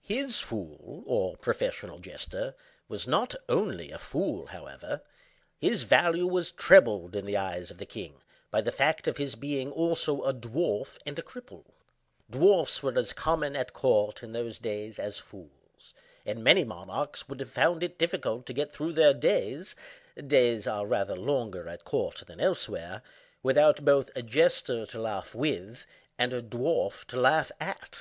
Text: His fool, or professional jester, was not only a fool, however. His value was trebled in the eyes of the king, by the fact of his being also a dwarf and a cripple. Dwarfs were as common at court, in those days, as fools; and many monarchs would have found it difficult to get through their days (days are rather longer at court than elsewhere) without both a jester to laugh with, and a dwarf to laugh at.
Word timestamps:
His 0.00 0.40
fool, 0.40 1.04
or 1.06 1.36
professional 1.36 1.98
jester, 1.98 2.54
was 2.88 3.06
not 3.06 3.34
only 3.50 3.90
a 3.90 3.98
fool, 3.98 4.46
however. 4.46 5.02
His 5.58 5.82
value 5.82 6.26
was 6.26 6.52
trebled 6.52 7.14
in 7.14 7.26
the 7.26 7.36
eyes 7.36 7.70
of 7.70 7.76
the 7.76 7.84
king, 7.84 8.22
by 8.50 8.62
the 8.62 8.72
fact 8.72 9.06
of 9.06 9.18
his 9.18 9.34
being 9.34 9.70
also 9.70 10.22
a 10.22 10.32
dwarf 10.32 10.96
and 11.04 11.18
a 11.18 11.22
cripple. 11.22 11.64
Dwarfs 12.30 12.82
were 12.82 12.98
as 12.98 13.12
common 13.12 13.54
at 13.54 13.74
court, 13.74 14.22
in 14.22 14.32
those 14.32 14.58
days, 14.58 14.98
as 14.98 15.18
fools; 15.18 15.92
and 16.24 16.42
many 16.42 16.64
monarchs 16.64 17.28
would 17.28 17.40
have 17.40 17.50
found 17.50 17.82
it 17.82 17.98
difficult 17.98 18.46
to 18.46 18.54
get 18.54 18.72
through 18.72 18.94
their 18.94 19.12
days 19.12 19.76
(days 20.16 20.66
are 20.66 20.86
rather 20.86 21.14
longer 21.14 21.68
at 21.68 21.84
court 21.84 22.22
than 22.26 22.40
elsewhere) 22.40 23.02
without 23.42 23.84
both 23.84 24.08
a 24.16 24.22
jester 24.22 24.86
to 24.86 24.98
laugh 24.98 25.34
with, 25.34 25.84
and 26.18 26.32
a 26.32 26.40
dwarf 26.40 27.04
to 27.04 27.20
laugh 27.20 27.52
at. 27.60 27.98